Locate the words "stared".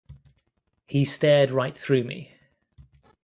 1.05-1.51